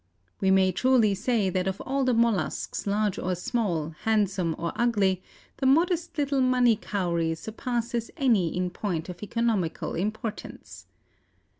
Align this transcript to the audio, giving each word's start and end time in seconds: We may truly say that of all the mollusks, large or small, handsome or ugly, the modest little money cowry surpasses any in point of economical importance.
We 0.39 0.49
may 0.49 0.71
truly 0.71 1.13
say 1.13 1.51
that 1.51 1.67
of 1.67 1.79
all 1.81 2.03
the 2.03 2.15
mollusks, 2.15 2.87
large 2.87 3.19
or 3.19 3.35
small, 3.35 3.91
handsome 4.05 4.55
or 4.57 4.71
ugly, 4.75 5.21
the 5.57 5.67
modest 5.67 6.17
little 6.17 6.41
money 6.41 6.75
cowry 6.75 7.35
surpasses 7.35 8.09
any 8.17 8.47
in 8.57 8.71
point 8.71 9.09
of 9.09 9.21
economical 9.21 9.93
importance. 9.93 10.87